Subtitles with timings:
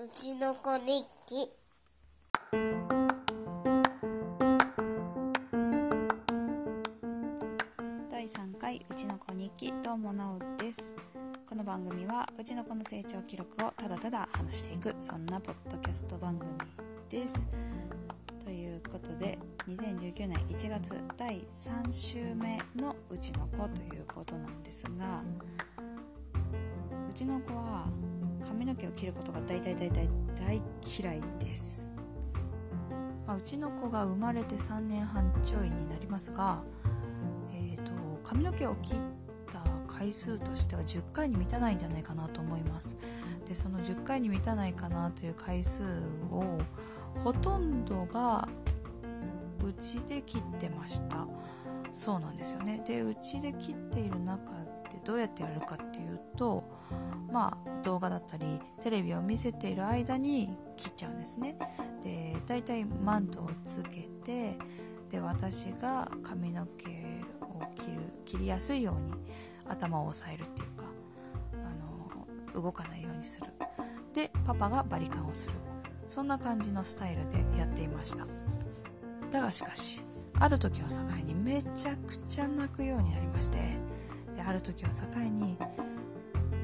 [0.00, 1.50] うちの子日記。
[8.08, 10.94] 第3回うちの子日記どうもなおです。
[11.48, 16.52] この番組はうちの子の成長記録をただただ話していくそんなポッドキャスト番組
[17.10, 17.48] です。
[18.44, 19.36] ということで
[19.66, 25.24] 2019年1月第3週目のうちの子ということなんですが
[27.10, 27.88] うちの子は
[28.46, 30.62] 髪の毛を切ることが大大大大大
[31.00, 31.88] 嫌いです、
[33.26, 36.62] まあ、うちの子が生まれて3年半ちょいになりますが
[37.52, 37.92] えー、と
[38.24, 38.96] 髪の毛を切っ
[39.50, 42.96] た回数としては10回に満たないんじゃないかなと思います。
[43.48, 45.84] でその10回に満たないかなという回数
[46.30, 46.60] を
[47.24, 48.46] ほとんどが
[49.64, 51.26] うちで切ってました。
[51.92, 52.82] そうなんですよね。
[52.86, 54.52] でうちで切っている中
[54.90, 56.64] でどうやってやるかっていうと
[57.30, 61.56] まあ動画だったりテレビを見せている間に切っちゃうんですね。
[62.02, 64.56] で大体マントをつけて
[65.10, 66.84] で私が髪の毛
[67.42, 69.12] を切る切りやすいように
[69.68, 70.86] 頭を押さえるっていうか
[71.54, 73.46] あの動かないようにする。
[74.14, 75.54] でパパがバリカンをする。
[76.06, 78.26] そんな感じのスタイルでやっていました。
[79.30, 80.04] だがしかし
[80.40, 83.58] ある時を境にめちゃくちゃ泣くようになりまして
[84.38, 85.58] である時を境に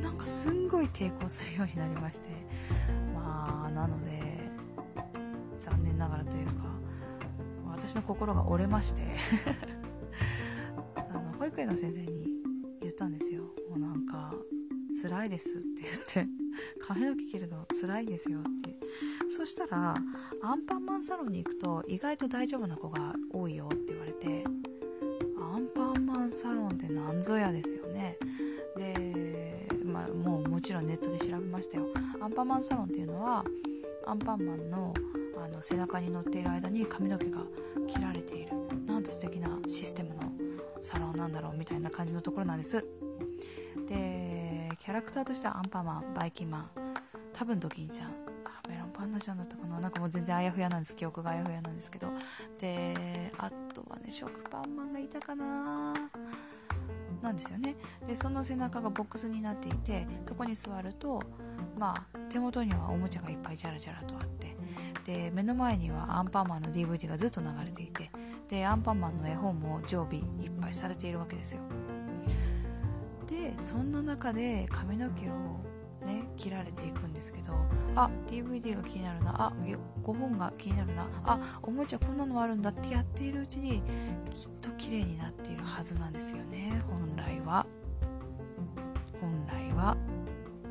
[0.01, 2.29] なんかすんごい抵抗するようになりまして。
[3.13, 4.13] まあなので
[5.59, 6.67] 残念ながらというか
[7.67, 9.03] 私の心が折れまして。
[10.95, 12.29] あの保育園の先生に
[12.81, 13.43] 言ったんですよ。
[13.43, 14.33] もうなんか
[15.03, 16.33] 辛いですって言って。
[16.87, 18.79] 髪の毛切るの辛いですよって。
[19.29, 19.97] そしたら
[20.43, 24.45] アンパンマンサロンに行くと意外と大丈夫な子が多いよって言われて。
[25.55, 28.19] アンパンマンサロンって何ぞやですよね。
[28.77, 31.87] で、まあ、もうもちろんネットで調べましたよ。
[32.21, 33.45] アンパンマンサロンっていうのは
[34.05, 34.93] アンパンマンの
[35.41, 37.39] あの背中に乗っている間に髪の毛が
[37.87, 38.51] 切られている。
[38.85, 40.23] なんと素敵なシステムの
[40.83, 42.85] サロンなんだろうみたいな感じのところなんです。
[43.87, 46.71] でキャラクターとしてはアンパンマンバイキンマン。
[47.33, 48.11] 多分ドキンちゃん。
[48.69, 49.79] メロンパンナちゃんだったかな。
[49.79, 50.97] なんかもう全然あやふやなんです。
[50.97, 52.09] 記憶があやふやなんですけど。
[52.61, 55.93] であとはね食パンマンがいたかな。
[57.21, 57.75] なんですよね。
[58.07, 61.23] でその背中がボックスになっていてそこに座ると
[61.79, 64.55] まあ手元にはおもちゃがいっぱいジャラジャラとあって。
[65.05, 68.11] で目の前にはアンパンマンの DVD がずっと流れていて。
[68.49, 71.63] でアンパンマンの絵本も常備いっぱいされているわけですよ。
[73.27, 75.33] でそんな中で髪の毛を
[76.05, 77.55] ね切られていくんですけど
[77.97, 79.47] あ DVD が気になるな。
[79.47, 79.53] あ
[80.03, 81.07] 5本が気になるな。
[81.25, 83.83] あおもちゃこんなのあるんだってやっているうちに
[84.31, 86.83] きっと綺麗になっているはずなんですよね。
[86.89, 87.67] 本来は。
[89.21, 89.97] 本来は。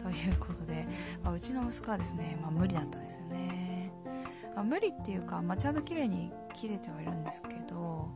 [0.04, 0.86] ということで、
[1.24, 3.94] まあ、うちの息子はですね、まあ、無理だったんですよね、
[4.54, 8.10] まあ、無理っていうか、まあ、ちゃんと綺麗に切れてはいるんですけど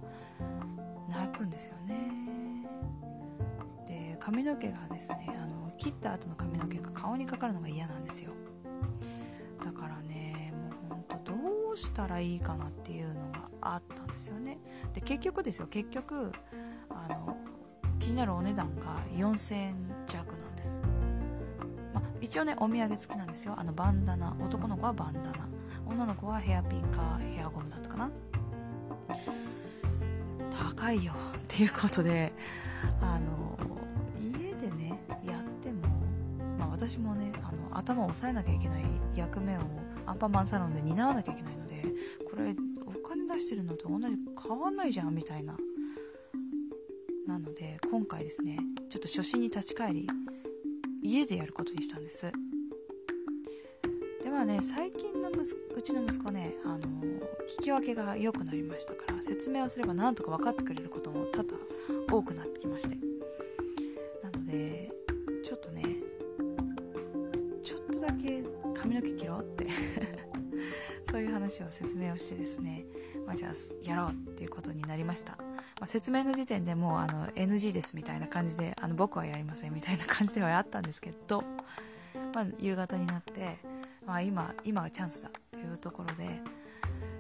[1.09, 1.95] 泣くんですよね。
[3.88, 8.31] で髪の毛がですねあの切った後の髪の毛が顔にかかるのが嫌なんですよ。
[9.63, 10.53] だからね
[10.89, 14.57] もうほんとどうしたらいいかなっていうのがあったんですよね。
[14.93, 16.31] で結局ですよ結局
[16.89, 17.38] あの
[17.99, 20.79] 気になるお値段が4000円弱なんです、
[21.94, 23.55] まあ、一応ねお土産付きなんですよ。
[23.57, 24.35] あのバンダナ。
[24.39, 25.47] 男の子はバンダナ。
[25.85, 28.11] 女の子はヘアピンかヘアゴムだったかな。
[30.75, 32.33] 高いよっていうことで
[33.01, 33.57] あの
[34.19, 35.36] 家でねや、
[36.77, 38.83] 私もねあの頭を押さえなきゃいけない
[39.15, 39.61] 役目を
[40.05, 41.83] アンパンマンサロンで担わなきゃいけないので
[42.29, 42.55] これ
[42.85, 44.15] お金出してるのと同じ
[44.47, 45.57] 変わんないじゃんみたいな。
[47.25, 50.07] なので今回ですねちょっと初心に立ち返り
[51.01, 52.31] 家でやることにしたんです。
[54.23, 56.77] でまあね最近の息うちの息子ねあの
[57.59, 61.57] 聞き分けが良くなりましたから説明をすればなんとか分かってくれることも多々
[62.11, 62.95] 多くなってきまして。
[64.23, 64.96] なので
[68.97, 69.67] 髪の毛切ろうって。
[71.09, 72.85] そういう話を説明をしてですね、
[73.25, 73.51] まあ、じゃあ
[73.89, 75.45] やろうっていうことになりました、ま
[75.81, 81.44] あ、説明の時点でもうあの NG ですみたいな感じであの僕はやりませんみたいな感じではあったんですけど、
[82.33, 83.57] まあ、夕方になって、
[84.05, 86.41] まあ、今今がチャンスだっていうところで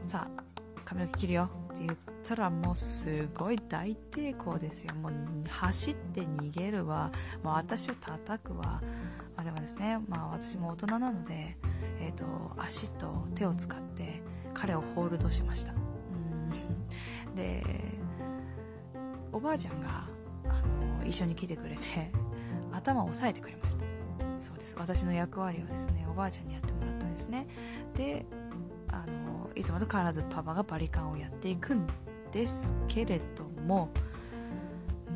[0.03, 0.43] さあ
[0.83, 4.93] 髪の毛切るよって言ったらもうすごい大抵抗ですよ。
[4.95, 5.13] もう
[5.49, 7.11] 走って逃げるわ。
[7.43, 8.81] もう私を叩くわ、
[9.47, 11.55] でもですね、まあ、私も大人なので、
[12.01, 12.25] えーと、
[12.57, 14.21] 足と手を使って
[14.53, 15.71] 彼をホールドしました。
[15.71, 15.75] う
[17.31, 17.33] ん。
[17.33, 17.63] で
[19.31, 20.09] おばあちゃんが
[20.43, 22.11] あの一緒に来てくれて
[22.73, 23.85] 頭を押さえてくれました。
[24.41, 24.75] そうです。
[24.77, 27.47] 私の役割をですねおばあちゃんにやってもらったんですね。
[27.95, 28.25] で
[28.89, 31.87] あのいつもと変わらずパパがバリカンをやっていくん
[32.33, 33.91] ですけれども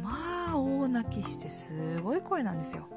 [0.02, 2.88] まあ大泣きしてすごい声なんですよ。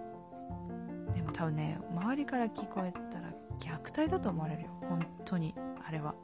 [1.24, 4.68] も多分ね周りから聞こえたら虐待だと思われるよ。
[4.88, 5.54] 本当に
[5.86, 6.14] あれは。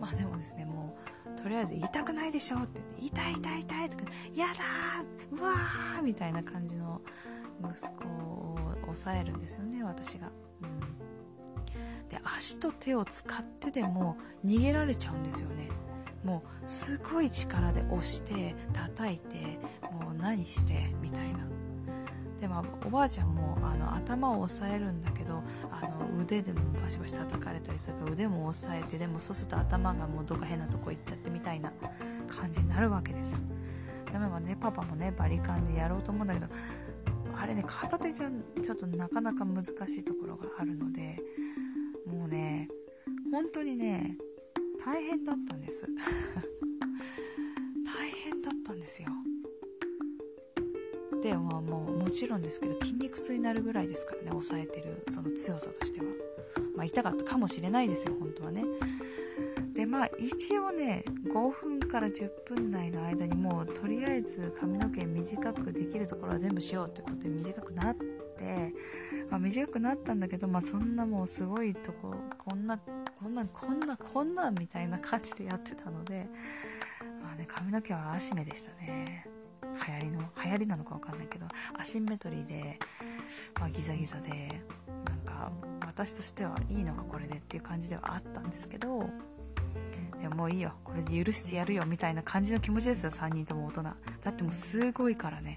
[0.00, 0.96] まあでもですねも
[1.36, 4.04] うとりあえず痛くないでしょって痛い痛い痛いとか
[4.34, 7.02] やだーうわーみたいな感じの
[7.60, 10.30] 息子を抑えるんですよね私が、
[10.62, 15.68] うん、で足と手を使ってでも逃げられちゃうんですよね。
[16.24, 19.58] もうすごい力で押して叩いて
[19.90, 21.49] もう何してみたいな。
[22.40, 31.70] でもおばあちゃんもあの頭を押さえるんだけどあの腕でもバシバシ叩かれたりするから腕も押さえてでもそうすると頭がもうどっか変なとこ行っちゃってみたいな
[32.28, 33.40] 感じになるわけですよ。
[34.10, 36.46] でもねパパもねバリカンでやろうと思うんだけど
[37.36, 38.30] あれね片手じゃ
[38.62, 41.20] ちょっとなかなか難しいところがあるので
[42.06, 42.68] もうね
[43.30, 44.16] 本当にね
[44.84, 45.86] 大変だったんです。
[47.84, 49.10] 大変だったんですよ。
[51.22, 56.06] で、まあ、もうもちろんですけど筋肉痛になるぐらいですからね抑えてるその強さとしては、
[56.76, 58.64] まあ、痛かったかもしれないですよ本当はね。
[59.74, 68.74] でまあ一応ね5分から10分内の間にもうとりあえず髪の毛短くできるところは全部しようってことで短くなって、
[69.30, 76.26] まあ、短くなったんだけど、まあ、そんなもうすごいとここんなこんなこんなこんなみたいな感じでやってたので、
[77.22, 79.29] まあね、髪の毛は足目でしたね。
[79.86, 81.46] 流行りの流行りなのか分かんないけど
[81.78, 82.78] アシンメトリーで、
[83.58, 84.62] まあ、ギザギザで
[85.04, 85.52] なんか
[85.86, 89.08] 私としてはいいのかこれでっていう感じではあったんですけど
[90.20, 90.72] いやもういいよ。
[90.84, 91.86] これで許してやるよ。
[91.86, 93.10] みたいな感じの気持ちですよ。
[93.10, 93.82] 3人とも大人。
[93.84, 93.92] だ
[94.26, 95.56] ってもうすごいからね。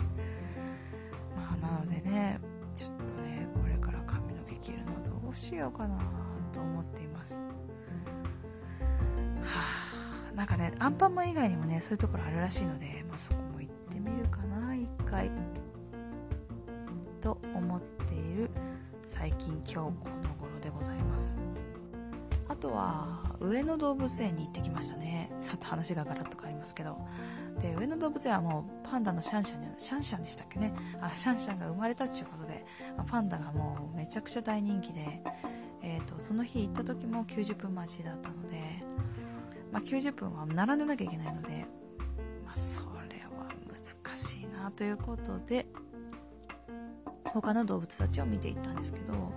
[1.35, 2.39] まあなのでね
[2.73, 5.99] ちょっとねこれから髪の毛切るのどうしようかな
[6.53, 7.41] と思っています。
[7.41, 7.43] は
[10.31, 10.33] あ。
[10.33, 13.52] なんかねアンパンマン以外にもねそういうところあるらしいので、まあ、そこも
[14.03, 15.31] みるかな一回。
[17.21, 18.49] と思っている
[19.05, 19.91] 最近今日こ
[20.21, 21.39] の頃でございます。
[22.49, 25.31] あとは上野動物園に行ってきましたね。
[25.39, 26.97] ちょっと話がガラッと変わりますけど。
[27.61, 30.73] で上野動物園はもうパンダのシャンシャンにシャンシャンでしたっけね。
[31.01, 32.65] あシャンシャンが生まれたっていうことで、
[33.07, 35.23] パンダがもうめちゃくちゃ大人気で、
[35.81, 38.57] えーと、その日行った時も90分待ちだったので、
[39.71, 41.65] まあ、90分は並んでなきゃいけないので、
[42.45, 42.92] まあ、それは難しい
[44.63, 45.65] なということで
[47.25, 49.29] 他の動物たちを見ていったんですけど、ま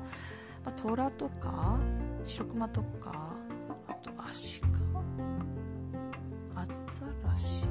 [0.67, 1.79] あ、虎とか
[2.23, 3.33] 白熊とか
[3.89, 4.69] あとアシカ
[6.55, 7.67] アザラシ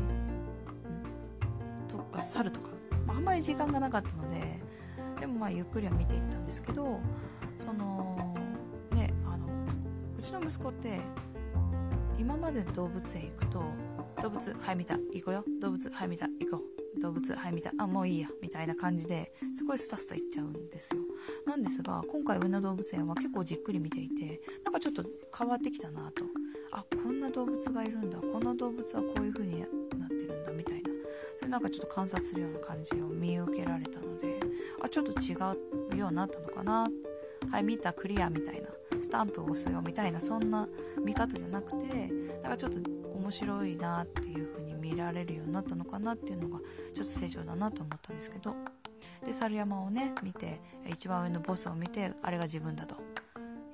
[1.87, 2.67] とか猿とか、
[3.07, 4.59] まあ、あんまり時間がなかったので
[5.21, 6.99] でもまあゆっくりは見ていったんですけど
[7.57, 8.35] その
[8.91, 9.47] ねあの
[10.17, 10.99] うちの息子って
[12.19, 13.63] 今まで動物園行くと
[14.21, 14.97] 動物はい見た。
[15.13, 15.43] 行こうよ。
[15.61, 16.27] 動物はい見た。
[16.39, 16.74] 行こう。
[16.99, 21.01] 動物はい見たあもういいやみたいな感じですごいスタスタいっちゃうんですよ。
[21.45, 25.03] なんですが今回上野動物園は結構じっくり見ていてなんかちょっと
[25.37, 26.23] 変わってきたなと。
[26.71, 28.17] あこんな動物がいるんだ。
[28.19, 29.69] こんな動物はこういう風になっ
[30.09, 30.89] てるんだみたいな。
[31.39, 34.39] それなんかちょっと観察するような感じを見受けられたので
[34.81, 35.35] あちょっと違
[35.93, 36.89] うようになったのかな。
[37.51, 38.69] はい見たクリアみたいな。
[39.01, 40.67] スタンプを押すよみたいなそんな
[41.03, 42.07] 見方じゃなくて
[42.41, 42.79] なんかちょっと
[43.17, 46.59] 面白いなっていう風に見られるようになったのかなっていうのが
[46.93, 48.55] ちょっと成長だなと思ったんですけど。
[49.25, 52.95] で猿山をね見て一番上のボスを見てあれが自分だと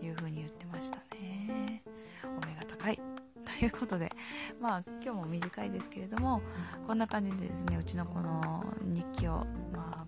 [0.01, 1.83] いう風に言ってましたね。
[2.25, 2.99] お目が高い。
[3.59, 4.11] ということで
[4.59, 6.41] まあ今日も短いですけれども
[6.87, 10.07] こんな感じでですねうちのこの日記をま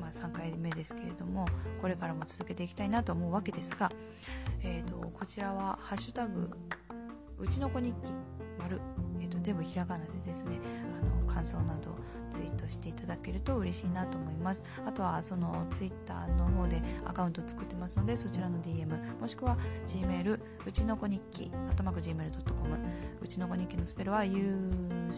[0.00, 1.46] まあ、3回目ですけれども
[1.80, 3.92] これからも続けていきたいなと思うわけですが、
[4.62, 6.50] えーと、こちらは「ハッシュタグ
[7.38, 8.12] うちの子日記
[8.70, 8.80] 丸
[9.20, 10.58] えーと、全部ひらがなでですね
[11.02, 11.94] あの感想など
[12.30, 22.78] ツイートしていただけると嬉しいなと思いますあとはそのツイッターの方でアカウント作ってますのでそちらの DM もしくは Gmail うちの子日記あとまく Gmail.com
[23.20, 25.10] うちの子日記のスペルは UCHINO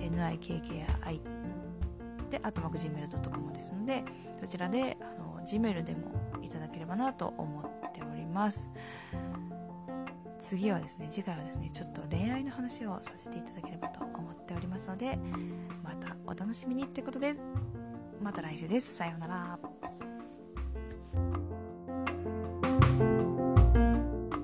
[0.00, 1.20] CONIKKI
[2.30, 4.04] で、あとまく gmail.com ですので、
[4.40, 8.70] そちらで、あの、gmail でもいただければなと思っております。
[10.40, 15.18] 次はですね次回はですねちょっと恋愛の話をさせていただければと思っておりますので
[15.84, 17.34] またお楽しみにってことで
[18.20, 18.96] また来週です。
[18.96, 19.69] さようなら。